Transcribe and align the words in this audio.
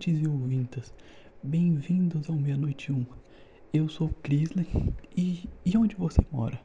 ouvintes 0.00 0.22
e 0.22 0.26
ouvintas, 0.26 0.94
bem-vindos 1.42 2.30
ao 2.30 2.36
Meia-Noite 2.36 2.90
1. 2.90 3.04
Eu 3.70 3.86
sou 3.86 4.08
Crisley 4.22 4.66
e, 5.14 5.46
e 5.62 5.76
onde 5.76 5.94
você 5.94 6.24
mora? 6.32 6.58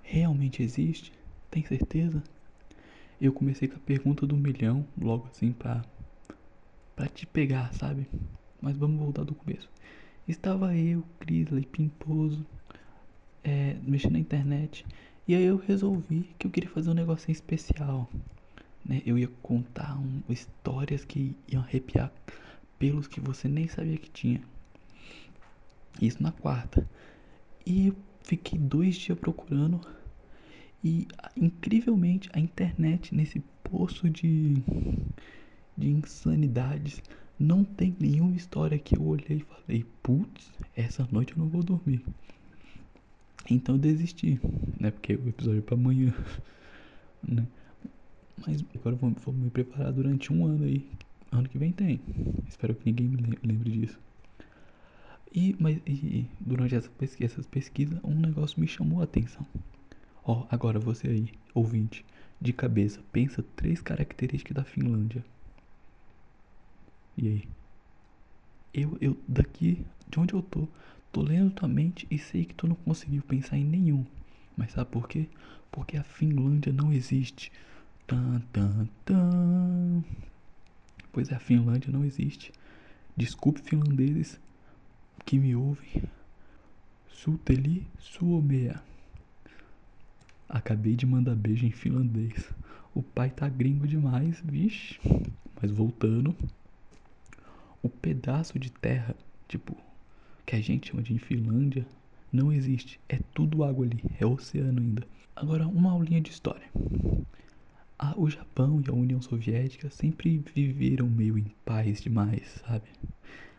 Realmente 0.00 0.62
existe? 0.62 1.12
Tem 1.50 1.64
certeza? 1.64 2.22
Eu 3.20 3.32
comecei 3.32 3.66
com 3.66 3.74
a 3.74 3.80
pergunta 3.80 4.24
do 4.28 4.36
milhão, 4.36 4.86
logo 4.96 5.26
assim 5.26 5.50
pra, 5.50 5.84
pra 6.94 7.08
te 7.08 7.26
pegar, 7.26 7.74
sabe? 7.74 8.06
Mas 8.60 8.76
vamos 8.76 9.00
voltar 9.00 9.24
do 9.24 9.34
começo. 9.34 9.68
Estava 10.28 10.76
eu, 10.76 11.02
Crisley, 11.18 11.66
pimposo, 11.66 12.46
é, 13.42 13.76
mexendo 13.82 14.12
na 14.12 14.20
internet, 14.20 14.86
e 15.26 15.34
aí 15.34 15.42
eu 15.42 15.56
resolvi 15.56 16.30
que 16.38 16.46
eu 16.46 16.50
queria 16.50 16.70
fazer 16.70 16.90
um 16.90 16.94
negocinho 16.94 17.32
especial 17.32 18.08
né? 18.88 19.02
Eu 19.04 19.18
ia 19.18 19.28
contar 19.42 19.98
um, 19.98 20.22
histórias 20.28 21.04
que 21.04 21.36
iam 21.46 21.62
arrepiar 21.62 22.10
pelos 22.78 23.06
que 23.06 23.20
você 23.20 23.48
nem 23.48 23.68
sabia 23.68 23.96
que 23.96 24.10
tinha. 24.10 24.40
Isso 26.00 26.22
na 26.22 26.32
quarta. 26.32 26.88
E 27.66 27.92
fiquei 28.22 28.58
dois 28.58 28.96
dias 28.96 29.18
procurando. 29.18 29.80
E 30.82 31.08
incrivelmente 31.36 32.30
a 32.32 32.38
internet 32.38 33.14
nesse 33.14 33.40
poço 33.64 34.08
de, 34.08 34.62
de 35.76 35.88
insanidades 35.88 37.02
não 37.38 37.64
tem 37.64 37.94
nenhuma 37.98 38.36
história 38.36 38.78
que 38.78 38.96
eu 38.96 39.02
olhei 39.02 39.38
e 39.38 39.40
falei, 39.40 39.86
putz, 40.02 40.52
essa 40.76 41.06
noite 41.10 41.32
eu 41.32 41.38
não 41.38 41.48
vou 41.48 41.62
dormir. 41.62 42.04
Então 43.50 43.76
eu 43.76 43.80
desisti, 43.80 44.40
né? 44.78 44.90
Porque 44.90 45.14
o 45.14 45.28
episódio 45.28 45.58
é 45.58 45.62
pra 45.62 45.74
amanhã, 45.74 46.12
né? 47.26 47.46
Mas 48.46 48.64
agora 48.74 48.94
vou, 48.96 49.10
vou 49.10 49.34
me 49.34 49.50
preparar 49.50 49.92
durante 49.92 50.32
um 50.32 50.44
ano 50.44 50.64
aí. 50.64 50.88
Ano 51.30 51.48
que 51.48 51.58
vem 51.58 51.72
tem. 51.72 52.00
Espero 52.48 52.74
que 52.74 52.86
ninguém 52.86 53.08
me 53.08 53.38
lembre 53.42 53.70
disso. 53.70 54.00
E, 55.32 55.54
mas, 55.58 55.80
e 55.86 56.26
durante 56.40 56.74
essa 56.74 56.88
pesquisa, 56.90 57.32
essas 57.32 57.46
pesquisas, 57.46 57.98
um 58.02 58.14
negócio 58.14 58.58
me 58.60 58.66
chamou 58.66 59.00
a 59.00 59.04
atenção. 59.04 59.46
Ó, 60.24 60.46
agora 60.50 60.78
você 60.78 61.08
aí, 61.08 61.32
ouvinte, 61.54 62.04
de 62.40 62.52
cabeça, 62.52 63.02
pensa 63.12 63.44
três 63.54 63.80
características 63.80 64.54
da 64.54 64.64
Finlândia. 64.64 65.24
E 67.16 67.28
aí? 67.28 67.48
Eu, 68.72 68.96
eu, 69.00 69.18
daqui, 69.26 69.84
de 70.08 70.20
onde 70.20 70.34
eu 70.34 70.42
tô, 70.42 70.68
tô 71.12 71.22
lendo 71.22 71.50
tua 71.50 71.68
mente 71.68 72.06
e 72.10 72.18
sei 72.18 72.44
que 72.44 72.54
tu 72.54 72.66
não 72.66 72.76
conseguiu 72.76 73.22
pensar 73.22 73.56
em 73.58 73.64
nenhum. 73.64 74.04
Mas 74.56 74.72
sabe 74.72 74.90
por 74.90 75.08
quê? 75.08 75.28
Porque 75.70 75.96
a 75.96 76.02
Finlândia 76.02 76.72
não 76.72 76.92
existe. 76.92 77.52
Tan, 78.06 78.40
tan, 78.52 78.88
tan. 79.04 80.04
Pois 81.12 81.32
a 81.32 81.38
Finlândia 81.38 81.92
não 81.92 82.04
existe. 82.04 82.52
Desculpe, 83.16 83.60
finlandeses 83.62 84.38
que 85.24 85.38
me 85.38 85.54
ouvem. 85.56 86.04
Suteli 87.08 87.86
Suomea. 87.98 88.80
Acabei 90.48 90.94
de 90.94 91.04
mandar 91.04 91.34
beijo 91.34 91.66
em 91.66 91.70
finlandês. 91.70 92.48
O 92.94 93.02
pai 93.02 93.30
tá 93.30 93.48
gringo 93.48 93.86
demais, 93.86 94.40
vixe. 94.44 94.98
Mas 95.60 95.70
voltando. 95.70 96.34
O 97.82 97.88
pedaço 97.88 98.58
de 98.58 98.70
terra, 98.70 99.14
tipo, 99.46 99.76
que 100.46 100.56
a 100.56 100.60
gente 100.60 100.88
chama 100.88 101.02
de 101.02 101.18
Finlândia, 101.18 101.86
não 102.32 102.52
existe. 102.52 103.00
É 103.08 103.18
tudo 103.34 103.64
água 103.64 103.84
ali. 103.84 104.02
É 104.18 104.24
oceano 104.24 104.80
ainda. 104.80 105.06
Agora, 105.34 105.66
uma 105.66 105.92
aulinha 105.92 106.20
de 106.20 106.30
história 106.30 106.68
o 108.16 108.30
Japão 108.30 108.80
e 108.84 108.88
a 108.88 108.92
União 108.92 109.20
Soviética 109.20 109.90
sempre 109.90 110.38
viveram 110.54 111.08
meio 111.08 111.36
em 111.36 111.52
paz 111.64 112.00
demais, 112.00 112.62
sabe? 112.66 112.88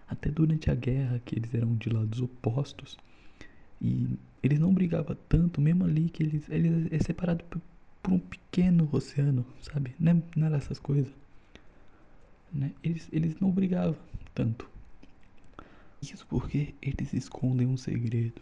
Até 0.08 0.30
durante 0.30 0.72
a 0.72 0.76
guerra, 0.76 1.22
que 1.26 1.38
eles 1.38 1.54
eram 1.54 1.76
de 1.76 1.90
lados 1.90 2.22
opostos, 2.22 2.98
e 3.82 4.18
eles 4.42 4.60
não 4.60 4.74
brigavam 4.74 5.16
tanto, 5.28 5.60
mesmo 5.62 5.84
ali 5.84 6.10
que 6.10 6.24
eles, 6.24 6.50
eles 6.50 6.92
é 6.92 7.00
separado 7.00 7.44
por, 7.46 7.62
por 8.02 8.14
um 8.14 8.20
pequeno 8.20 8.90
oceano, 8.92 9.46
sabe? 9.62 9.94
Não, 10.00 10.14
é, 10.14 10.22
não 10.36 10.48
era 10.48 10.58
essas 10.58 10.80
coisas. 10.80 11.14
Né? 12.52 12.72
Eles, 12.84 13.08
eles 13.12 13.40
não 13.40 13.52
brigavam 13.52 13.98
tanto. 14.34 14.70
Isso 16.02 16.26
porque 16.28 16.74
eles 16.82 17.14
escondem 17.14 17.68
um 17.68 17.78
segredo. 17.78 18.42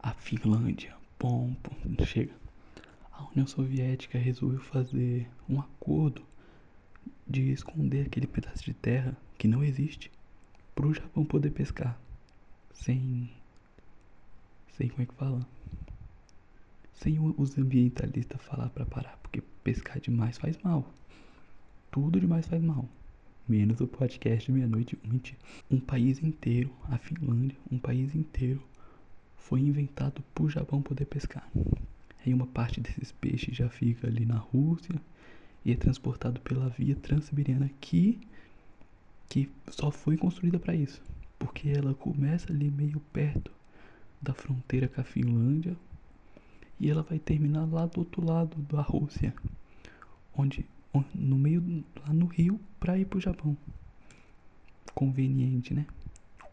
A 0.00 0.12
Finlândia, 0.12 0.94
pom, 1.18 1.54
pom, 1.62 2.04
chega 2.04 2.32
a 3.18 3.24
União 3.32 3.46
Soviética 3.46 4.16
resolveu 4.16 4.60
fazer 4.60 5.28
um 5.48 5.58
acordo 5.58 6.22
de 7.26 7.50
esconder 7.50 8.06
aquele 8.06 8.28
pedaço 8.28 8.64
de 8.64 8.72
terra 8.72 9.16
que 9.36 9.48
não 9.48 9.64
existe 9.64 10.10
para 10.74 10.86
o 10.86 10.94
Japão 10.94 11.24
poder 11.24 11.50
pescar. 11.50 11.98
Sem 12.72 13.28
sem 14.76 14.88
como 14.88 15.02
é 15.02 15.06
que 15.06 15.14
fala? 15.14 15.44
Sem 16.94 17.18
os 17.18 17.58
ambientalistas 17.58 18.40
falar 18.40 18.70
para 18.70 18.86
parar 18.86 19.18
porque 19.18 19.42
pescar 19.64 20.00
demais 20.00 20.38
faz 20.38 20.56
mal. 20.62 20.88
Tudo 21.90 22.20
demais 22.20 22.46
faz 22.46 22.62
mal. 22.62 22.88
Menos 23.48 23.80
o 23.80 23.88
podcast 23.88 24.50
meia-noite 24.52 24.96
um 25.68 25.80
país 25.80 26.22
inteiro 26.22 26.70
a 26.84 26.98
Finlândia 26.98 27.56
um 27.70 27.78
país 27.78 28.14
inteiro 28.14 28.62
foi 29.36 29.60
inventado 29.60 30.22
para 30.32 30.44
o 30.44 30.50
Japão 30.50 30.80
poder 30.80 31.06
pescar 31.06 31.50
Aí 32.28 32.34
uma 32.34 32.46
parte 32.46 32.78
desses 32.78 33.10
peixes 33.10 33.56
já 33.56 33.70
fica 33.70 34.06
ali 34.06 34.26
na 34.26 34.36
Rússia 34.36 34.94
e 35.64 35.72
é 35.72 35.74
transportado 35.74 36.38
pela 36.42 36.68
via 36.68 36.94
transiberiana 36.94 37.70
que, 37.80 38.20
que 39.30 39.50
só 39.70 39.90
foi 39.90 40.18
construída 40.18 40.58
para 40.58 40.74
isso. 40.74 41.00
Porque 41.38 41.70
ela 41.70 41.94
começa 41.94 42.52
ali 42.52 42.70
meio 42.70 43.00
perto 43.14 43.50
da 44.20 44.34
fronteira 44.34 44.88
com 44.88 45.00
a 45.00 45.04
Finlândia 45.04 45.74
e 46.78 46.90
ela 46.90 47.02
vai 47.02 47.18
terminar 47.18 47.64
lá 47.64 47.86
do 47.86 48.00
outro 48.00 48.22
lado 48.22 48.60
da 48.70 48.82
Rússia, 48.82 49.34
onde, 50.36 50.66
no 51.14 51.38
meio 51.38 51.82
lá 52.06 52.12
no 52.12 52.26
rio 52.26 52.60
para 52.78 52.98
ir 52.98 53.06
pro 53.06 53.18
Japão. 53.18 53.56
Conveniente, 54.94 55.72
né? 55.72 55.86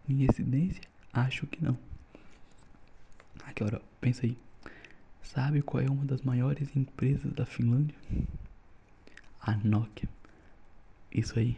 Coincidência? 0.06 0.84
Acho 1.12 1.46
que 1.46 1.62
não. 1.62 1.78
Aqui, 3.44 3.62
hora, 3.62 3.81
pensa 4.00 4.25
aí. 4.25 4.38
Sabe 5.25 5.62
qual 5.63 5.84
é 5.84 5.90
uma 5.90 6.06
das 6.06 6.22
maiores 6.22 6.74
empresas 6.75 7.34
da 7.34 7.46
Finlândia? 7.46 7.97
A 9.41 9.56
Nokia. 9.58 10.08
Isso 11.12 11.38
aí. 11.40 11.58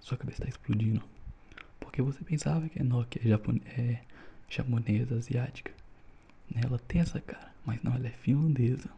Sua 0.00 0.18
cabeça 0.18 0.42
está 0.42 0.48
explodindo. 0.48 1.02
Porque 1.80 2.02
você 2.02 2.22
pensava 2.22 2.68
que 2.68 2.80
a 2.80 2.84
Nokia 2.84 3.22
é, 3.24 3.80
é 3.80 4.04
japonesa, 4.48 5.16
asiática. 5.16 5.72
Ela 6.54 6.78
tem 6.78 7.00
essa 7.00 7.20
cara, 7.20 7.52
mas 7.64 7.82
não, 7.82 7.94
ela 7.94 8.06
é 8.06 8.10
finlandesa. 8.10 8.90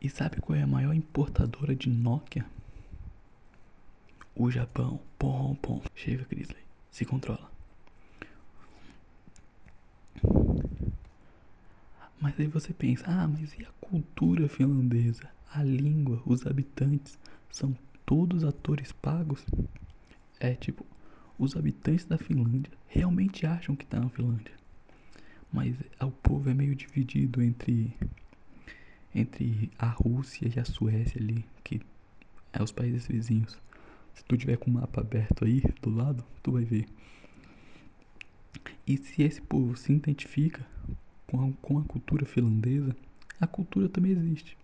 E 0.00 0.10
sabe 0.10 0.40
qual 0.40 0.58
é 0.58 0.62
a 0.62 0.66
maior 0.66 0.92
importadora 0.92 1.74
de 1.74 1.88
Nokia? 1.88 2.44
O 4.34 4.50
Japão. 4.50 5.00
Pom, 5.16 5.54
pom. 5.54 5.80
Chega, 5.94 6.24
Crisley. 6.24 6.62
Se 6.90 7.04
controla. 7.04 7.51
Mas 12.22 12.38
aí 12.38 12.46
você 12.46 12.72
pensa, 12.72 13.04
ah, 13.08 13.26
mas 13.26 13.52
e 13.58 13.64
a 13.64 13.70
cultura 13.80 14.48
finlandesa? 14.48 15.28
A 15.52 15.60
língua, 15.64 16.22
os 16.24 16.46
habitantes 16.46 17.18
são 17.50 17.76
todos 18.06 18.44
atores 18.44 18.92
pagos? 18.92 19.44
É 20.38 20.54
tipo, 20.54 20.86
os 21.36 21.56
habitantes 21.56 22.04
da 22.04 22.16
Finlândia 22.16 22.72
realmente 22.86 23.44
acham 23.44 23.74
que 23.74 23.84
tá 23.84 23.98
na 23.98 24.08
Finlândia. 24.08 24.54
Mas 25.52 25.74
o 26.00 26.12
povo 26.12 26.48
é 26.48 26.54
meio 26.54 26.76
dividido 26.76 27.42
entre 27.42 27.92
entre 29.12 29.68
a 29.76 29.88
Rússia 29.88 30.48
e 30.48 30.60
a 30.60 30.64
Suécia 30.64 31.20
ali, 31.20 31.44
que 31.64 31.80
é 32.52 32.62
os 32.62 32.70
países 32.70 33.04
vizinhos. 33.08 33.58
Se 34.14 34.24
tu 34.24 34.36
tiver 34.36 34.58
com 34.58 34.70
o 34.70 34.74
mapa 34.74 35.00
aberto 35.00 35.44
aí 35.44 35.60
do 35.82 35.90
lado, 35.90 36.24
tu 36.40 36.52
vai 36.52 36.64
ver. 36.64 36.86
E 38.86 38.96
se 38.96 39.22
esse 39.22 39.42
povo 39.42 39.76
se 39.76 39.92
identifica 39.92 40.64
com 41.32 41.48
a, 41.48 41.52
com 41.62 41.78
a 41.78 41.82
cultura 41.84 42.26
finlandesa, 42.26 42.94
a 43.40 43.46
cultura 43.46 43.88
também 43.88 44.12
existe. 44.12 44.56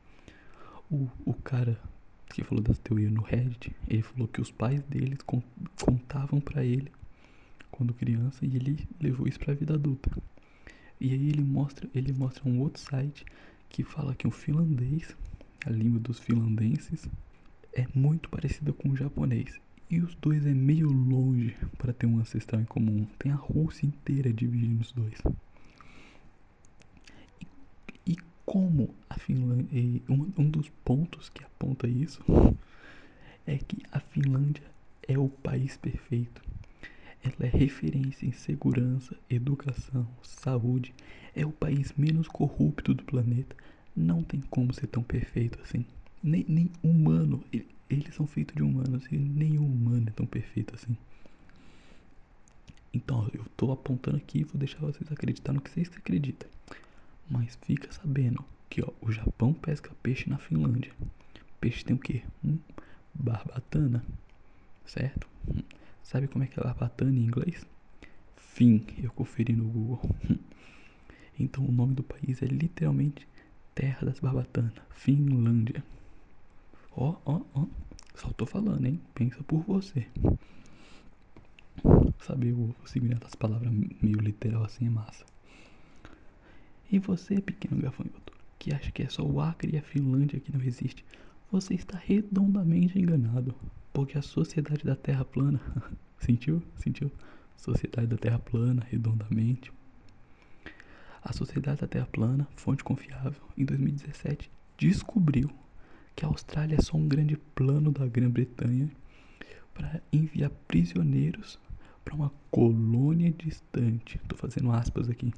O, 0.91 1.09
o 1.25 1.32
cara 1.32 1.81
que 2.29 2.44
falou 2.44 2.62
das 2.62 2.79
teorias 2.79 3.11
no 3.11 3.23
Reddit, 3.23 3.75
ele 3.88 4.03
falou 4.03 4.29
que 4.29 4.41
os 4.41 4.50
pais 4.50 4.82
deles 4.82 5.19
contavam 5.82 6.41
para 6.41 6.62
ele 6.62 6.93
quando 7.70 7.94
criança 7.94 8.44
e 8.44 8.55
ele 8.55 8.87
levou 9.00 9.26
isso 9.26 9.38
para 9.38 9.53
a 9.53 9.56
vida 9.56 9.75
adulta. 9.75 10.11
E 11.00 11.12
aí 11.12 11.29
ele 11.31 11.43
mostra, 11.43 11.88
ele 11.94 12.12
mostra 12.12 12.47
um 12.47 12.61
outro 12.61 12.82
site 12.82 13.25
que 13.70 13.82
fala 13.82 14.15
que 14.15 14.26
o 14.26 14.31
finlandês, 14.31 15.17
a 15.65 15.70
língua 15.70 16.00
dos 16.00 16.19
finlandenses, 16.19 17.09
é 17.73 17.87
muito 17.94 18.29
parecida 18.29 18.75
com 18.75 18.91
o 18.91 18.97
japonês. 18.97 19.59
E 19.91 20.00
os 20.00 20.15
dois 20.17 20.44
é 20.44 20.53
meio 20.53 20.91
longe 20.91 21.56
para 21.79 21.94
ter 21.94 22.05
um 22.05 22.19
ancestral 22.19 22.61
em 22.61 22.67
comum. 22.67 23.06
Tem 23.19 23.32
a 23.32 23.37
Rússia 23.37 23.87
inteira 23.87 24.31
dividindo 24.31 24.82
os 24.82 24.93
dois 24.93 25.19
como 28.49 28.95
a 29.11 29.19
Finlândia. 29.19 30.03
Um, 30.09 30.33
um 30.39 30.49
dos 30.49 30.71
pontos 30.83 31.29
que 31.29 31.45
aponta 31.45 31.87
isso 31.87 32.23
é 33.47 33.59
que 33.59 33.83
a 33.93 34.00
Finlândia 34.00 34.65
é 35.06 35.19
o 35.19 35.29
país 35.29 35.77
perfeito. 35.77 36.43
Ela 37.23 37.47
é 37.47 37.56
referência 37.56 38.25
em 38.27 38.33
segurança, 38.33 39.15
educação, 39.29 40.09
saúde. 40.23 40.95
É 41.37 41.45
o 41.45 41.53
país 41.53 41.93
menos 41.95 42.27
corrupto 42.27 42.95
do 42.95 43.05
planeta. 43.05 43.55
Não 43.95 44.23
tem 44.23 44.41
como 44.41 44.73
ser 44.73 44.87
tão 44.87 45.03
perfeito 45.03 45.59
assim. 45.62 45.85
Nem, 46.23 46.47
nem 46.49 46.71
humano. 46.83 47.44
Eles 47.91 48.15
são 48.15 48.27
feitos 48.27 48.56
de 48.56 48.62
humanos 48.62 49.05
e 49.12 49.19
nenhum 49.19 49.67
humano 49.67 50.09
é 50.09 50.12
tão 50.12 50.25
perfeito 50.25 50.75
assim. 50.75 50.97
Então, 52.94 53.29
eu 53.35 53.44
tô 53.59 53.71
apontando 53.73 54.17
aqui 54.17 54.39
e 54.39 54.44
vou 54.44 54.56
deixar 54.56 54.79
vocês 54.79 55.12
acreditar 55.12 55.53
no 55.53 55.61
que 55.61 55.71
vocês 55.71 55.91
acreditam. 55.94 56.49
Mas 57.29 57.59
fica 57.63 57.93
sabendo 57.93 58.45
que 58.71 58.83
ó, 58.83 58.91
o 59.01 59.11
Japão 59.13 59.53
pesca 59.53 59.91
peixe 60.03 60.29
na 60.29 60.39
Finlândia. 60.39 60.93
Peixe 61.61 61.85
tem 61.85 61.97
o 61.97 61.99
que? 61.99 62.23
Hum, 62.45 62.59
barbatana, 63.15 64.05
certo? 64.85 65.29
Hum. 65.49 65.63
Sabe 66.03 66.29
como 66.29 66.45
é 66.45 66.47
que 66.47 66.59
é 66.59 66.63
barbatana 66.63 67.19
em 67.19 67.25
inglês? 67.25 67.67
Fim, 68.37 68.87
eu 68.99 69.11
conferi 69.13 69.55
no 69.55 69.65
Google. 69.65 70.01
Então 71.41 71.65
o 71.65 71.71
nome 71.71 71.95
do 71.95 72.03
país 72.03 72.43
é 72.43 72.47
literalmente 72.47 73.29
Terra 73.73 74.05
das 74.05 74.19
Barbatanas, 74.19 74.73
Finlândia. 74.91 75.85
Ó, 76.91 77.15
ó, 77.25 77.43
ó, 77.55 77.67
só 78.17 78.29
tô 78.33 78.45
falando, 78.45 78.85
hein? 78.85 79.01
Pensa 79.15 79.41
por 79.45 79.61
você. 79.61 80.09
Saber 82.27 82.53
o 82.55 82.75
significado 82.87 83.27
das 83.27 83.37
palavras 83.37 83.73
meio 83.73 84.19
literal 84.19 84.65
assim 84.65 84.87
é 84.87 84.91
massa. 84.91 85.25
E 86.90 86.99
você, 86.99 87.40
pequeno 87.40 87.81
gafanhoto, 87.81 88.32
que 88.58 88.75
acha 88.75 88.90
que 88.90 89.02
é 89.02 89.08
só 89.08 89.23
o 89.23 89.40
Acre 89.40 89.75
e 89.75 89.79
a 89.79 89.82
Finlândia 89.82 90.40
que 90.40 90.52
não 90.52 90.62
existe, 90.62 91.05
você 91.50 91.75
está 91.75 91.99
redondamente 91.99 92.99
enganado, 92.99 93.55
porque 93.93 94.17
a 94.17 94.23
sociedade 94.23 94.85
da 94.85 94.96
Terra 94.96 95.25
plana, 95.25 95.61
sentiu? 96.19 96.62
Sentiu? 96.76 97.11
Sociedade 97.56 98.06
da 98.06 98.17
Terra 98.17 98.38
plana, 98.38 98.87
redondamente. 98.88 99.73
A 101.23 101.32
Sociedade 101.32 101.81
da 101.81 101.87
Terra 101.87 102.06
plana, 102.06 102.49
fonte 102.56 102.82
confiável, 102.82 103.43
em 103.56 103.64
2017 103.64 104.50
descobriu 104.79 105.50
que 106.14 106.25
a 106.25 106.29
Austrália 106.29 106.76
é 106.76 106.82
só 106.82 106.96
um 106.96 107.06
grande 107.06 107.37
plano 107.37 107.91
da 107.91 108.06
Grã-Bretanha 108.06 108.91
para 109.75 110.00
enviar 110.12 110.50
prisioneiros 110.67 111.58
para 112.05 112.14
uma 112.14 112.32
colônia 112.50 113.31
distante. 113.32 114.17
Estou 114.17 114.38
fazendo 114.38 114.73
aspas 114.73 115.08
aqui. 115.08 115.32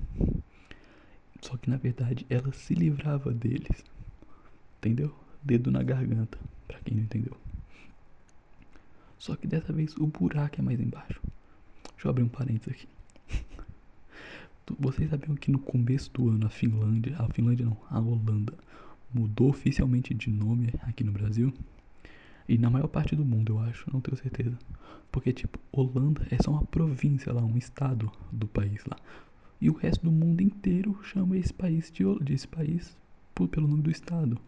Só 1.41 1.57
que 1.57 1.71
na 1.71 1.77
verdade 1.77 2.27
ela 2.29 2.53
se 2.53 2.75
livrava 2.75 3.33
deles. 3.33 3.85
Entendeu? 4.79 5.15
Dedo 5.43 5.71
na 5.71 5.83
garganta, 5.83 6.39
para 6.69 6.79
quem 6.81 6.97
não 6.97 7.05
entendeu. 7.05 7.37
Só 9.19 9.37
que 9.37 9.47
dessa 9.47 9.73
vez 9.73 9.97
o 9.97 10.07
buraco 10.07 10.61
é 10.61 10.63
mais 10.63 10.81
embaixo. 10.81 11.21
Deixa 11.93 12.07
eu 12.07 12.11
abrir 12.11 12.23
um 12.23 12.29
parênteses 12.29 12.73
aqui. 12.73 12.89
Vocês 14.79 15.11
sabiam 15.11 15.35
que 15.35 15.51
no 15.51 15.59
começo 15.59 16.11
do 16.13 16.29
ano 16.31 16.47
a 16.47 16.51
Finlândia, 16.51 17.17
a 17.19 17.29
Finlândia 17.29 17.67
não, 17.67 17.77
a 17.91 17.99
Holanda 17.99 18.55
mudou 19.13 19.51
oficialmente 19.51 20.15
de 20.15 20.31
nome 20.31 20.73
aqui 20.83 21.05
no 21.05 21.13
Brasil? 21.13 21.53
E 22.49 22.57
na 22.57 22.71
maior 22.71 22.89
parte 22.89 23.15
do 23.15 23.25
mundo, 23.25 23.53
eu 23.53 23.59
acho, 23.61 23.91
não 23.93 24.01
tenho 24.01 24.17
certeza. 24.17 24.59
Porque, 25.13 25.33
tipo, 25.33 25.59
Holanda 25.71 26.27
é 26.31 26.43
só 26.43 26.51
uma 26.51 26.65
província 26.65 27.33
lá, 27.33 27.43
um 27.43 27.57
estado 27.57 28.11
do 28.33 28.47
país 28.47 28.85
lá. 28.87 28.97
E 29.61 29.69
o 29.69 29.75
resto 29.75 30.05
do 30.05 30.11
mundo 30.11 30.41
inteiro 30.41 30.99
chama 31.03 31.37
esse 31.37 31.53
país 31.53 31.91
de, 31.91 32.05
esse 32.33 32.49
país 32.49 32.97
por, 33.35 33.49
pelo 33.49 33.69
nome 33.69 33.83
do 33.83 33.91
estado. 33.91 34.41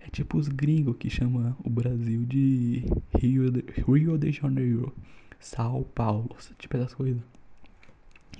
É 0.00 0.08
tipo 0.08 0.38
os 0.38 0.48
gringos 0.48 0.96
que 0.96 1.10
chamam 1.10 1.54
o 1.62 1.68
Brasil 1.68 2.24
de 2.24 2.84
Rio 3.18 3.50
de, 3.50 3.64
Rio 3.82 4.16
de 4.16 4.32
Janeiro, 4.32 4.94
São 5.38 5.82
Paulo, 5.94 6.34
tipo 6.58 6.76
essas 6.76 6.94
coisas. 6.94 7.22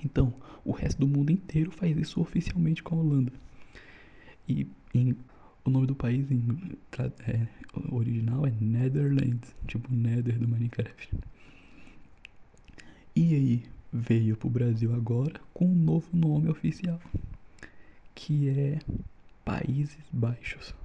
Então, 0.03 0.33
o 0.65 0.71
resto 0.71 0.99
do 0.99 1.07
mundo 1.07 1.31
inteiro 1.31 1.71
faz 1.71 1.95
isso 1.97 2.21
oficialmente 2.21 2.81
com 2.81 2.95
a 2.95 2.99
Holanda. 2.99 3.33
E 4.47 4.67
em, 4.93 5.15
o 5.63 5.69
nome 5.69 5.85
do 5.85 5.93
país 5.93 6.31
em, 6.31 6.43
é, 7.27 7.47
original 7.91 8.47
é 8.47 8.53
Netherlands, 8.59 9.55
tipo 9.67 9.93
Nether 9.93 10.39
do 10.39 10.47
Minecraft. 10.47 11.09
E 13.15 13.35
aí, 13.35 13.63
veio 13.91 14.37
para 14.37 14.47
o 14.47 14.51
Brasil 14.51 14.93
agora 14.93 15.39
com 15.53 15.65
um 15.65 15.75
novo 15.75 16.07
nome 16.13 16.49
oficial, 16.49 16.99
que 18.13 18.49
é 18.49 18.79
Países 19.43 20.03
Baixos. 20.11 20.75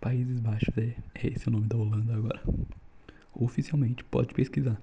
Países 0.00 0.38
Baixos 0.40 0.76
é, 0.78 0.96
é 1.14 1.28
esse 1.28 1.48
o 1.48 1.50
nome 1.50 1.66
da 1.66 1.76
Holanda 1.76 2.14
agora. 2.14 2.42
Oficialmente, 3.34 4.04
pode 4.04 4.32
pesquisar. 4.32 4.80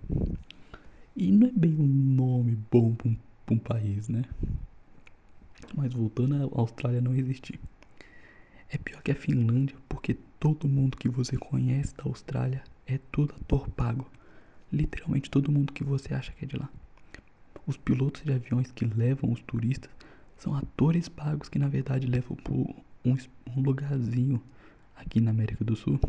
E 1.16 1.32
não 1.32 1.48
é 1.48 1.52
bem 1.52 1.76
um 1.76 1.88
nome 1.88 2.58
bom 2.72 2.94
para 2.94 3.10
um, 3.10 3.18
um, 3.52 3.58
país, 3.58 4.08
né? 4.08 4.24
Mas 5.74 5.94
voltando 5.94 6.36
à 6.36 6.60
Austrália 6.60 7.02
não 7.02 7.16
existir. 7.16 7.60
É 8.70 8.78
pior 8.78 9.02
que 9.02 9.12
a 9.12 9.16
Finlândia, 9.16 9.76
porque 9.90 10.18
todo 10.40 10.68
mundo 10.68 10.98
que 10.98 11.10
você 11.10 11.38
conhece 11.38 11.96
da 11.96 12.04
Austrália 12.06 12.64
é 12.88 13.00
tudo 13.12 13.36
ator 13.36 13.70
pago. 13.70 14.10
Literalmente 14.72 15.30
todo 15.30 15.52
mundo 15.52 15.74
que 15.74 15.84
você 15.84 16.14
acha 16.14 16.32
que 16.32 16.46
é 16.46 16.48
de 16.48 16.58
lá. 16.58 16.70
Os 17.66 17.78
pilotos 17.78 18.24
de 18.24 18.34
aviões 18.34 18.72
que 18.72 18.86
levam 18.86 19.32
os 19.32 19.42
turistas 19.42 19.92
são 20.38 20.56
atores 20.56 21.08
pagos 21.08 21.50
que 21.50 21.60
na 21.60 21.68
verdade 21.68 22.08
levam 22.08 22.36
por 22.38 22.76
um, 23.06 23.16
um 23.56 23.62
lugarzinho 23.62 24.42
aqui 24.96 25.20
na 25.20 25.32
América 25.32 25.64
do 25.64 25.76
Sul 25.76 26.00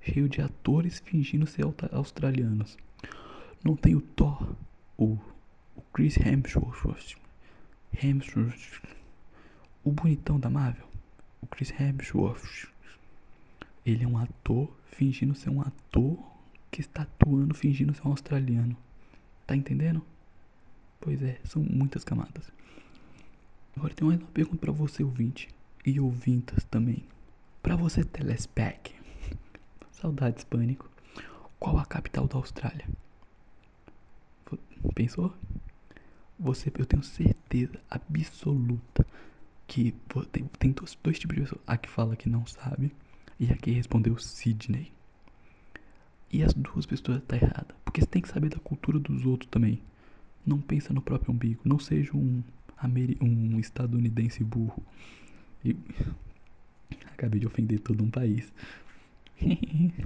cheio 0.00 0.28
de 0.28 0.40
atores 0.40 1.00
fingindo 1.00 1.46
ser 1.46 1.64
australianos. 1.92 2.76
Não 3.62 3.76
tem 3.76 3.94
o 3.94 4.00
Thor, 4.00 4.54
o, 4.96 5.18
o 5.76 5.82
Chris 5.92 6.16
Hemsworth, 6.16 7.16
Hemsworth, 8.02 8.82
o 9.84 9.90
bonitão 9.90 10.40
da 10.40 10.48
Marvel, 10.48 10.86
o 11.42 11.46
Chris 11.46 11.72
Hemsworth. 11.78 12.68
Ele 13.84 14.04
é 14.04 14.08
um 14.08 14.18
ator 14.18 14.70
fingindo 14.86 15.34
ser 15.34 15.50
um 15.50 15.60
ator 15.60 16.18
que 16.70 16.80
está 16.80 17.02
atuando 17.02 17.54
fingindo 17.54 17.94
ser 17.94 18.06
um 18.06 18.10
australiano. 18.10 18.76
Tá 19.46 19.56
entendendo? 19.56 20.02
Pois 21.00 21.22
é, 21.22 21.40
são 21.44 21.62
muitas 21.62 22.04
camadas. 22.04 22.52
Agora 23.74 23.94
tem 23.94 24.06
mais 24.06 24.20
uma 24.20 24.28
pergunta 24.28 24.58
para 24.58 24.72
você, 24.72 25.02
ouvinte. 25.02 25.48
E 25.86 25.98
ouvintas 25.98 26.62
também. 26.64 27.02
Para 27.62 27.74
você, 27.74 28.04
telespec. 28.04 28.94
Saudades, 29.92 30.44
pânico. 30.44 30.90
Qual 31.58 31.78
a 31.78 31.86
capital 31.86 32.26
da 32.26 32.36
Austrália? 32.36 32.86
Pensou? 34.94 35.34
Você, 36.38 36.70
eu 36.78 36.86
tenho 36.86 37.02
certeza 37.02 37.80
absoluta 37.90 39.06
que 39.66 39.94
tem, 40.32 40.44
tem 40.58 40.72
dois, 40.72 40.98
dois 41.02 41.18
tipos 41.18 41.36
de 41.36 41.42
pessoas. 41.42 41.62
A 41.66 41.76
que 41.78 41.88
fala 41.88 42.16
que 42.16 42.28
não 42.28 42.46
sabe 42.46 42.92
e 43.38 43.50
a 43.50 43.56
que 43.56 43.70
respondeu 43.70 44.18
Sydney. 44.18 44.92
E 46.30 46.44
as 46.44 46.52
duas 46.52 46.84
pessoas 46.84 47.22
tá 47.26 47.36
errada. 47.36 47.74
Porque 47.84 48.00
você 48.00 48.06
tem 48.06 48.20
que 48.20 48.28
saber 48.28 48.50
da 48.50 48.58
cultura 48.58 48.98
dos 48.98 49.24
outros 49.24 49.50
também. 49.50 49.80
Não 50.46 50.60
pensa 50.60 50.92
no 50.92 51.02
próprio 51.02 51.32
umbigo. 51.32 51.60
Não 51.64 51.78
seja 51.78 52.16
um, 52.16 52.42
um 53.20 53.58
estadunidense 53.58 54.42
burro. 54.42 54.82
E... 55.64 55.76
Acabei 57.12 57.40
de 57.40 57.46
ofender 57.46 57.80
todo 57.80 58.02
um 58.02 58.10
país. 58.10 58.52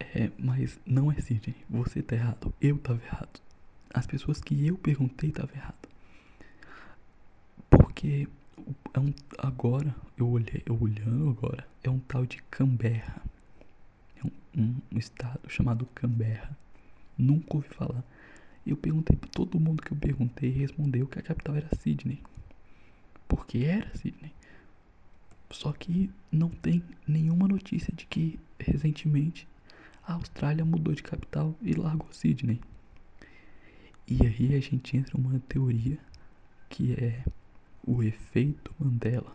é, 0.00 0.30
mas 0.38 0.78
não 0.86 1.10
é 1.10 1.20
Sidney. 1.20 1.56
Você 1.68 2.02
tá 2.02 2.14
errado. 2.14 2.54
Eu 2.60 2.78
tava 2.78 3.02
errado. 3.04 3.40
As 3.92 4.06
pessoas 4.06 4.40
que 4.40 4.66
eu 4.66 4.76
perguntei 4.76 5.30
estavam 5.30 5.54
errado. 5.56 5.88
Porque 7.68 8.28
é 8.94 9.00
um, 9.00 9.12
agora, 9.38 9.94
eu 10.16 10.28
olhei, 10.28 10.62
eu 10.66 10.78
olhando 10.80 11.30
agora, 11.30 11.66
é 11.82 11.90
um 11.90 11.98
tal 11.98 12.26
de 12.26 12.42
Canberra. 12.44 13.22
É 14.16 14.26
um, 14.26 14.62
um, 14.62 14.76
um 14.92 14.98
estado 14.98 15.40
chamado 15.48 15.86
Canberra. 15.94 16.56
Nunca 17.16 17.56
ouvi 17.56 17.68
falar. 17.68 18.04
Eu 18.68 18.76
perguntei 18.76 19.16
pra 19.16 19.30
todo 19.30 19.58
mundo 19.58 19.82
que 19.82 19.92
eu 19.92 19.96
perguntei 19.96 20.50
e 20.50 20.52
respondeu 20.52 21.06
que 21.06 21.18
a 21.18 21.22
capital 21.22 21.56
era 21.56 21.74
Sydney. 21.76 22.20
Porque 23.26 23.60
era 23.60 23.96
Sydney. 23.96 24.30
Só 25.50 25.72
que 25.72 26.10
não 26.30 26.50
tem 26.50 26.82
nenhuma 27.06 27.48
notícia 27.48 27.90
de 27.94 28.04
que 28.04 28.38
recentemente 28.60 29.48
a 30.06 30.12
Austrália 30.12 30.66
mudou 30.66 30.94
de 30.94 31.02
capital 31.02 31.56
e 31.62 31.72
largou 31.72 32.12
Sydney. 32.12 32.60
E 34.06 34.26
aí 34.26 34.54
a 34.54 34.60
gente 34.60 34.98
entra 34.98 35.18
numa 35.18 35.38
teoria 35.48 35.98
que 36.68 36.92
é 36.92 37.24
o 37.86 38.02
efeito 38.02 38.74
Mandela, 38.78 39.34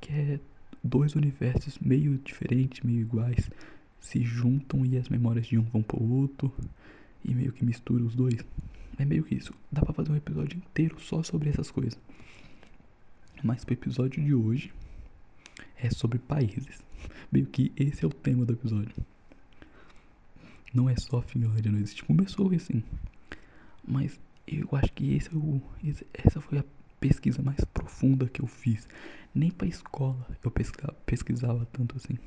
que 0.00 0.12
é 0.12 0.40
dois 0.84 1.16
universos 1.16 1.80
meio 1.80 2.16
diferentes, 2.18 2.80
meio 2.82 3.00
iguais, 3.00 3.50
se 4.00 4.22
juntam 4.22 4.86
e 4.86 4.96
as 4.96 5.08
memórias 5.08 5.48
de 5.48 5.58
um 5.58 5.62
vão 5.62 5.82
pro 5.82 6.00
outro 6.00 6.52
e 7.24 7.34
meio 7.34 7.52
que 7.52 7.64
mistura 7.64 8.04
os 8.04 8.14
dois. 8.14 8.44
É 8.98 9.04
meio 9.04 9.24
que 9.24 9.34
isso. 9.34 9.54
Dá 9.70 9.82
pra 9.82 9.94
fazer 9.94 10.12
um 10.12 10.16
episódio 10.16 10.58
inteiro 10.58 11.00
só 11.00 11.22
sobre 11.22 11.48
essas 11.48 11.70
coisas. 11.70 11.98
Mas 13.42 13.62
o 13.64 13.72
episódio 13.72 14.22
de 14.22 14.34
hoje 14.34 14.72
é 15.76 15.90
sobre 15.90 16.18
países. 16.18 16.82
Meio 17.32 17.46
que 17.46 17.72
esse 17.76 18.04
é 18.04 18.08
o 18.08 18.12
tema 18.12 18.44
do 18.44 18.52
episódio. 18.52 18.94
não 20.74 20.88
é 20.88 20.96
só 20.96 21.22
Finlândia, 21.22 21.72
não 21.72 21.78
existe. 21.78 22.04
Começou 22.04 22.52
assim. 22.54 22.82
Mas 23.86 24.20
eu 24.46 24.68
acho 24.72 24.92
que 24.92 25.14
esse 25.14 25.28
é 25.30 25.36
o, 25.36 25.62
essa 26.12 26.40
foi 26.40 26.58
a 26.58 26.64
pesquisa 26.98 27.40
mais 27.40 27.64
profunda 27.64 28.28
que 28.28 28.42
eu 28.42 28.46
fiz. 28.46 28.86
Nem 29.34 29.50
pra 29.50 29.66
escola 29.66 30.26
eu 30.44 30.50
pesquisava, 30.50 30.92
pesquisava 31.06 31.66
tanto 31.72 31.96
assim. 31.96 32.18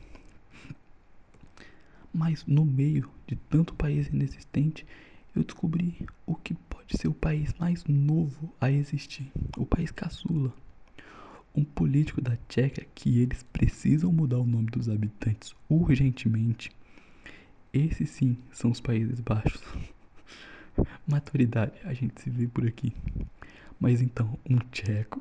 Mas 2.13 2.45
no 2.45 2.63
meio 2.63 3.09
de 3.25 3.35
tanto 3.35 3.73
país 3.73 4.07
inexistente, 4.07 4.85
eu 5.35 5.43
descobri 5.43 6.05
o 6.27 6.35
que 6.35 6.53
pode 6.53 6.95
ser 6.95 7.07
o 7.07 7.13
país 7.13 7.53
mais 7.59 7.83
novo 7.85 8.53
a 8.61 8.69
existir. 8.69 9.31
O 9.57 9.65
país 9.65 9.89
caçula. 9.89 10.53
Um 11.55 11.63
político 11.63 12.21
da 12.21 12.37
Tcheca 12.47 12.85
que 12.93 13.19
eles 13.19 13.41
precisam 13.43 14.11
mudar 14.11 14.37
o 14.37 14.45
nome 14.45 14.67
dos 14.67 14.89
habitantes 14.89 15.55
urgentemente. 15.67 16.71
Esses 17.73 18.11
sim 18.11 18.37
são 18.51 18.69
os 18.69 18.79
Países 18.79 19.19
Baixos. 19.19 19.63
Maturidade, 21.07 21.73
a 21.83 21.93
gente 21.93 22.21
se 22.21 22.29
vê 22.29 22.47
por 22.47 22.67
aqui. 22.67 22.93
Mas 23.79 24.01
então, 24.01 24.37
um 24.47 24.57
tcheco 24.71 25.19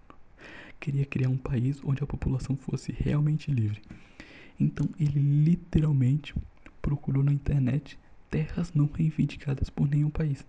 queria 0.78 1.06
criar 1.06 1.30
um 1.30 1.38
país 1.38 1.80
onde 1.82 2.02
a 2.02 2.06
população 2.06 2.56
fosse 2.56 2.92
realmente 2.92 3.50
livre. 3.50 3.80
Então 4.58 4.88
ele 4.98 5.20
literalmente 5.20 6.34
procurou 6.80 7.22
na 7.22 7.32
internet 7.32 7.98
terras 8.30 8.72
não 8.74 8.86
reivindicadas 8.86 9.70
por 9.70 9.88
nenhum 9.88 10.10
país. 10.10 10.44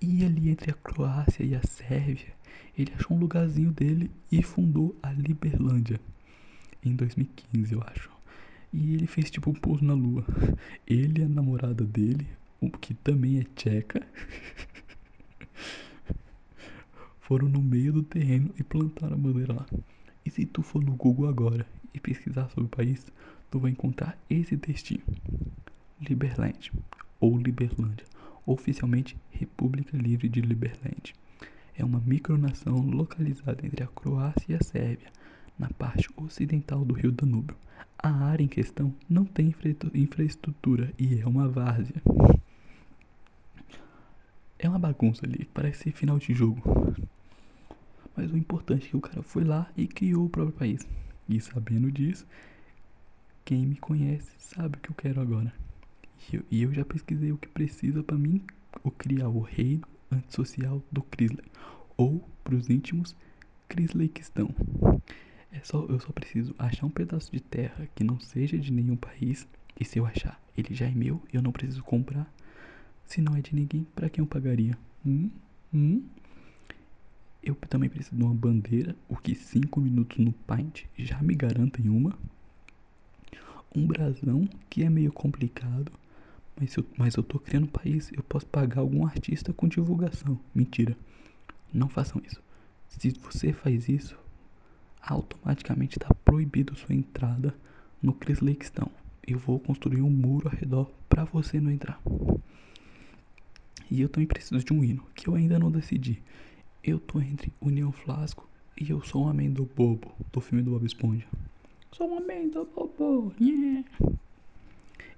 E 0.00 0.24
ali 0.24 0.48
entre 0.48 0.70
a 0.70 0.74
Croácia 0.74 1.44
e 1.44 1.54
a 1.54 1.62
Sérvia, 1.62 2.32
ele 2.76 2.92
achou 2.94 3.16
um 3.16 3.20
lugarzinho 3.20 3.72
dele 3.72 4.10
e 4.30 4.42
fundou 4.42 4.96
a 5.02 5.12
Liberlândia 5.12 6.00
em 6.82 6.94
2015, 6.94 7.74
eu 7.74 7.82
acho. 7.82 8.10
E 8.72 8.94
ele 8.94 9.06
fez 9.06 9.30
tipo 9.30 9.50
um 9.50 9.54
pouso 9.54 9.84
na 9.84 9.94
lua. 9.94 10.24
Ele 10.86 11.20
e 11.20 11.24
a 11.24 11.28
namorada 11.28 11.84
dele, 11.84 12.26
que 12.80 12.94
também 12.94 13.38
é 13.38 13.44
tcheca, 13.54 14.06
foram 17.20 17.48
no 17.48 17.60
meio 17.60 17.92
do 17.92 18.02
terreno 18.02 18.50
e 18.58 18.62
plantaram 18.62 19.14
a 19.14 19.18
bandeira 19.18 19.52
lá. 19.52 19.66
E 20.24 20.30
se 20.30 20.46
tu 20.46 20.62
for 20.62 20.82
no 20.82 20.92
Google 20.92 21.28
agora 21.28 21.66
e 21.94 22.00
pesquisar 22.00 22.48
sobre 22.48 22.64
o 22.64 22.76
país, 22.76 23.06
tu 23.50 23.58
vai 23.58 23.70
encontrar 23.70 24.18
esse 24.28 24.56
textinho: 24.56 25.02
Liberland 26.00 26.72
ou 27.20 27.36
Liberlândia, 27.36 28.06
oficialmente 28.46 29.16
República 29.30 29.96
Livre 29.96 30.28
de 30.28 30.40
Liberland. 30.40 31.14
É 31.76 31.84
uma 31.84 32.00
micronação 32.00 32.76
localizada 32.76 33.64
entre 33.64 33.82
a 33.82 33.86
Croácia 33.86 34.44
e 34.48 34.54
a 34.54 34.62
Sérvia, 34.62 35.10
na 35.58 35.68
parte 35.70 36.08
ocidental 36.16 36.84
do 36.84 36.94
rio 36.94 37.12
Danúbio. 37.12 37.56
A 37.98 38.10
área 38.10 38.42
em 38.42 38.48
questão 38.48 38.94
não 39.08 39.24
tem 39.24 39.54
infraestrutura 39.94 40.92
e 40.98 41.20
é 41.20 41.26
uma 41.26 41.48
várzea. 41.48 42.02
É 44.58 44.68
uma 44.68 44.78
bagunça 44.78 45.24
ali, 45.24 45.46
parece 45.54 45.90
final 45.90 46.18
de 46.18 46.34
jogo. 46.34 46.62
Mas 48.16 48.30
o 48.30 48.36
importante 48.36 48.86
é 48.86 48.90
que 48.90 48.96
o 48.96 49.00
cara 49.00 49.22
foi 49.22 49.44
lá 49.44 49.70
e 49.76 49.86
criou 49.86 50.26
o 50.26 50.30
próprio 50.30 50.56
país. 50.56 50.86
E 51.30 51.40
sabendo 51.40 51.92
disso, 51.92 52.26
quem 53.44 53.64
me 53.64 53.76
conhece 53.76 54.28
sabe 54.36 54.76
o 54.76 54.80
que 54.80 54.90
eu 54.90 54.94
quero 54.96 55.20
agora. 55.20 55.54
E 56.28 56.36
eu, 56.36 56.42
e 56.50 56.62
eu 56.64 56.74
já 56.74 56.84
pesquisei 56.84 57.30
o 57.30 57.38
que 57.38 57.46
precisa 57.46 58.02
para 58.02 58.18
mim 58.18 58.42
o 58.82 58.90
criar 58.90 59.28
o 59.28 59.40
reino 59.40 59.86
antissocial 60.10 60.82
do 60.90 61.02
Crisley. 61.02 61.44
Ou, 61.96 62.28
para 62.42 62.56
os 62.56 62.68
íntimos, 62.68 63.14
Crisleykistão. 63.68 64.52
É 65.52 65.60
só, 65.62 65.86
eu 65.88 66.00
só 66.00 66.10
preciso 66.10 66.52
achar 66.58 66.86
um 66.86 66.90
pedaço 66.90 67.30
de 67.30 67.38
terra 67.40 67.88
que 67.94 68.02
não 68.02 68.18
seja 68.18 68.58
de 68.58 68.72
nenhum 68.72 68.96
país. 68.96 69.46
E 69.78 69.84
se 69.84 70.00
eu 70.00 70.06
achar, 70.06 70.42
ele 70.58 70.74
já 70.74 70.86
é 70.86 70.90
meu, 70.90 71.22
eu 71.32 71.40
não 71.40 71.52
preciso 71.52 71.84
comprar. 71.84 72.28
Se 73.06 73.20
não 73.20 73.36
é 73.36 73.40
de 73.40 73.54
ninguém, 73.54 73.86
para 73.94 74.10
quem 74.10 74.20
eu 74.20 74.26
pagaria? 74.26 74.76
Hum? 75.06 75.30
Hum? 75.72 76.02
Eu 77.42 77.54
também 77.54 77.88
preciso 77.88 78.16
de 78.16 78.22
uma 78.22 78.34
bandeira, 78.34 78.94
o 79.08 79.16
que 79.16 79.34
5 79.34 79.80
minutos 79.80 80.18
no 80.18 80.32
Paint 80.32 80.84
já 80.98 81.20
me 81.22 81.34
garantem 81.34 81.88
uma. 81.88 82.18
Um 83.74 83.86
brasão, 83.86 84.48
que 84.68 84.82
é 84.82 84.90
meio 84.90 85.12
complicado. 85.12 85.90
Mas 86.60 86.74
eu, 86.76 86.84
mas 86.98 87.14
eu 87.14 87.22
tô 87.22 87.38
criando 87.38 87.64
um 87.64 87.68
país, 87.68 88.10
eu 88.12 88.22
posso 88.22 88.46
pagar 88.46 88.80
algum 88.80 89.06
artista 89.06 89.52
com 89.52 89.66
divulgação. 89.66 90.38
Mentira. 90.54 90.96
Não 91.72 91.88
façam 91.88 92.20
isso. 92.26 92.42
Se 92.88 93.10
você 93.22 93.52
faz 93.52 93.88
isso, 93.88 94.18
automaticamente 95.00 95.96
está 95.96 96.12
proibido 96.12 96.76
sua 96.76 96.94
entrada 96.94 97.54
no 98.02 98.12
Chris 98.12 98.40
Lakestone. 98.40 98.90
Eu 99.26 99.38
vou 99.38 99.58
construir 99.58 100.02
um 100.02 100.10
muro 100.10 100.48
ao 100.48 100.54
redor 100.54 100.90
para 101.08 101.24
você 101.24 101.60
não 101.60 101.70
entrar. 101.70 102.00
E 103.90 104.00
eu 104.00 104.08
também 104.08 104.26
preciso 104.26 104.62
de 104.62 104.72
um 104.72 104.84
hino, 104.84 105.04
que 105.14 105.28
eu 105.28 105.34
ainda 105.34 105.58
não 105.58 105.70
decidi. 105.70 106.22
Eu 106.82 106.98
tô 106.98 107.20
entre 107.20 107.52
União 107.60 107.92
Flasco 107.92 108.48
e 108.80 108.88
eu 108.90 109.02
sou 109.02 109.24
um 109.24 109.28
amendo 109.28 109.68
bobo 109.76 110.12
do 110.32 110.40
filme 110.40 110.64
do 110.64 110.70
Bob 110.70 110.86
Esponja. 110.86 111.26
Sou 111.92 112.10
um 112.10 112.18
amendo 112.18 112.66
bobo, 112.74 113.34
yeah. 113.38 113.84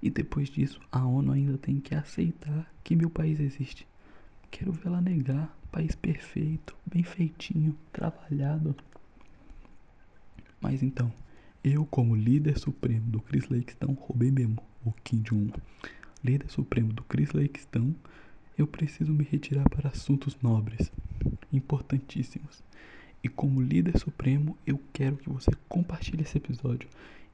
E 0.01 0.09
depois 0.09 0.49
disso, 0.49 0.81
a 0.91 1.05
ONU 1.05 1.31
ainda 1.31 1.57
tem 1.57 1.79
que 1.79 1.95
aceitar 1.95 2.69
que 2.83 2.97
meu 2.97 3.09
país 3.09 3.39
existe. 3.39 3.87
Quero 4.51 4.73
vê-la 4.73 4.99
negar. 4.99 5.57
País 5.71 5.95
perfeito, 5.95 6.75
bem 6.85 7.01
feitinho, 7.01 7.75
trabalhado. 7.91 8.75
Mas 10.59 10.83
então, 10.83 11.11
eu 11.63 11.85
como 11.85 12.15
líder 12.15 12.59
supremo 12.59 13.09
do 13.09 13.21
Chris 13.21 13.47
Lakestone, 13.49 13.97
roubei 13.99 14.29
mesmo 14.29 14.61
o 14.85 14.91
Kim 15.03 15.21
Jong-un. 15.21 15.51
Líder 16.23 16.49
supremo 16.49 16.91
do 16.91 17.03
Chris 17.03 17.29
eu 18.57 18.67
preciso 18.67 19.11
me 19.13 19.23
retirar 19.23 19.67
para 19.69 19.89
assuntos 19.89 20.37
nobres, 20.41 20.91
importantíssimos. 21.51 22.63
E 23.23 23.29
como 23.29 23.61
líder 23.61 23.97
supremo, 23.97 24.57
eu 24.67 24.79
quero 24.91 25.17
que 25.17 25.29
você 25.29 25.51
compartilhe 25.69 26.23
esse 26.23 26.37
episódio 26.37 26.89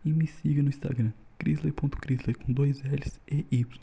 e 0.05 0.12
me 0.12 0.27
siga 0.27 0.62
no 0.62 0.69
Instagram, 0.69 1.12
crisley.crisley 1.39 2.36
com 2.36 2.53
dois 2.53 2.81
L's 2.81 3.19
e 3.29 3.46
Y. 3.51 3.79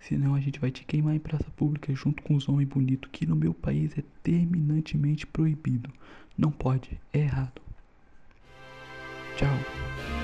Senão 0.00 0.34
a 0.34 0.40
gente 0.40 0.58
vai 0.58 0.70
te 0.70 0.84
queimar 0.84 1.14
em 1.14 1.18
praça 1.18 1.50
pública 1.56 1.94
junto 1.94 2.22
com 2.22 2.34
os 2.34 2.48
homens 2.48 2.68
bonitos, 2.68 3.10
que 3.12 3.26
no 3.26 3.36
meu 3.36 3.52
país 3.52 3.96
é 3.98 4.02
terminantemente 4.22 5.26
proibido. 5.26 5.92
Não 6.38 6.50
pode, 6.50 6.98
é 7.12 7.18
errado. 7.18 7.60
Ciao. 9.36 10.19